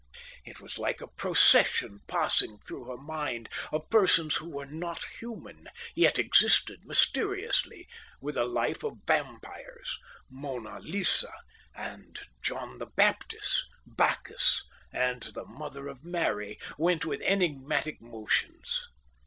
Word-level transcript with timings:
It 0.45 0.59
was 0.59 0.79
like 0.79 0.99
a 0.99 1.07
procession 1.07 1.99
passing 2.07 2.57
through 2.67 2.85
her 2.85 2.97
mind 2.97 3.47
of 3.71 3.87
persons 3.91 4.37
who 4.37 4.49
were 4.49 4.65
not 4.65 5.03
human, 5.19 5.67
yet 5.93 6.17
existed 6.17 6.79
mysteriously, 6.85 7.87
with 8.19 8.35
a 8.35 8.45
life 8.45 8.81
of 8.83 8.95
vampires. 9.05 9.99
Mona 10.27 10.79
Lisa 10.79 11.31
and 11.75 12.17
Saint 12.17 12.27
John 12.41 12.77
the 12.79 12.87
Baptist, 12.87 13.67
Bacchus 13.85 14.63
and 14.91 15.21
the 15.21 15.45
mother 15.45 15.87
of 15.87 16.03
Mary, 16.03 16.57
went 16.79 17.05
with 17.05 17.21
enigmatic 17.21 18.01
motions. 18.01 18.87